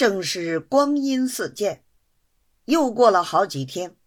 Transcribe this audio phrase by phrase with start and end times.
[0.00, 1.84] 正是光阴似箭，
[2.64, 3.98] 又过了好几天，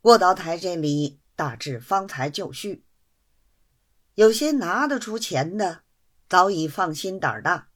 [0.00, 2.86] 过道台这里大致方才就绪。
[4.14, 5.82] 有些拿得出钱的，
[6.30, 7.68] 早已放心胆大，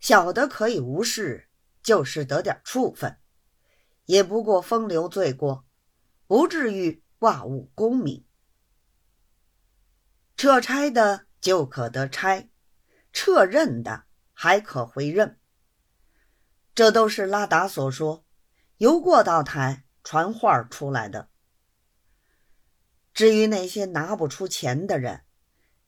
[0.00, 1.50] 小的可以无事，
[1.82, 3.18] 就是得点处分，
[4.06, 5.66] 也不过风流罪过，
[6.26, 8.24] 不至于挂误功名。
[10.38, 12.48] 撤差的就可得差，
[13.12, 15.38] 撤任的还可回任。
[16.74, 18.24] 这都是拉达所说，
[18.78, 21.28] 由过道台传话出来的。
[23.12, 25.24] 至于那些拿不出钱的人，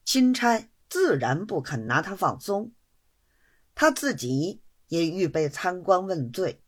[0.05, 2.73] 钦差自然不肯拿他放松，
[3.75, 6.63] 他自己也预备参官问罪。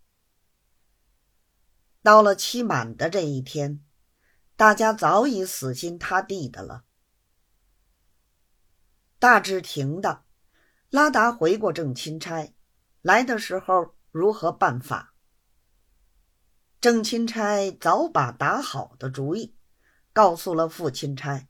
[2.02, 3.84] 到了期满的这一天，
[4.56, 6.82] 大家早已死心塌地的了。
[9.20, 10.24] 大致停的，
[10.90, 12.52] 拉达回过正钦差，
[13.02, 13.94] 来的时候。
[14.10, 15.14] 如何办法？
[16.80, 19.56] 郑钦差早把打好的主意
[20.12, 21.48] 告诉了副钦差。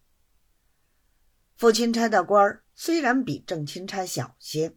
[1.56, 4.76] 副钦差的官儿虽然比郑钦差小些，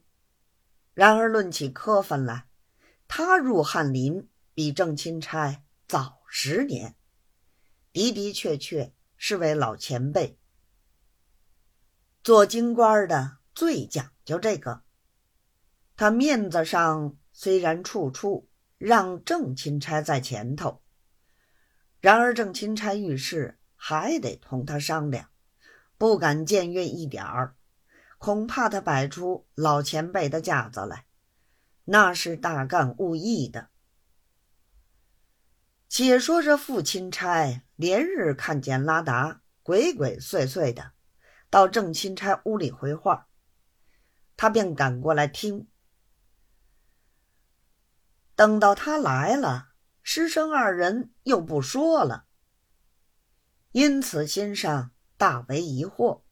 [0.92, 2.48] 然而论起科分来，
[3.08, 6.96] 他入翰林比郑钦差早十年，
[7.92, 10.38] 的的确确是位老前辈。
[12.22, 14.82] 做京官的最讲究这个，
[15.96, 17.16] 他面子上。
[17.42, 18.48] 虽然处处
[18.78, 20.80] 让郑钦差在前头，
[21.98, 25.28] 然而郑钦差遇事还得同他商量，
[25.98, 27.56] 不敢僭越一点儿，
[28.18, 31.06] 恐怕他摆出老前辈的架子来，
[31.86, 33.70] 那是大干物议的。
[35.88, 40.92] 且说这副钦差连日看见拉达鬼鬼祟祟的
[41.50, 43.26] 到郑钦差屋里回话，
[44.36, 45.66] 他便赶过来听。
[48.42, 49.68] 等到他来了，
[50.02, 52.26] 师生二人又不说了，
[53.70, 56.22] 因此心上大为疑惑，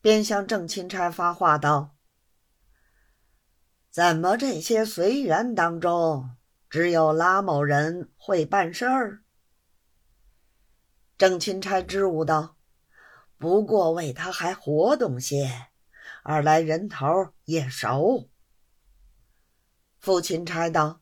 [0.00, 1.96] 便向郑钦差发话道
[3.90, 6.36] ：“怎么这些随员当中，
[6.70, 9.24] 只有拉某人会办事儿？”
[11.18, 12.56] 郑钦差支吾道
[13.36, 15.50] ：“不过为他还活动些，
[16.22, 18.28] 二来人头也熟。”
[19.98, 21.00] 父亲差道。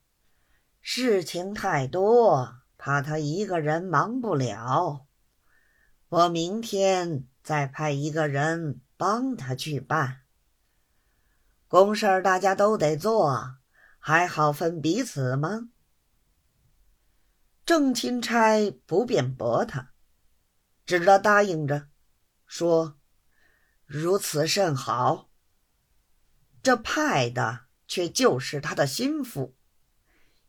[0.87, 5.07] 事情太多，怕他一个人忙不了。
[6.11, 10.25] 我明天再派一个人帮他去办。
[11.69, 13.57] 公事大家都得做，
[13.99, 15.71] 还好分彼此吗？
[17.65, 19.93] 郑钦差不便驳他，
[20.85, 21.89] 只得答应着，
[22.47, 22.99] 说
[23.87, 25.31] ：“如此甚好。”
[26.63, 29.57] 这派的却就是他的心腹。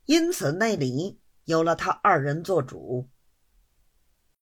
[0.05, 3.09] 因此，那里有了他二人做主。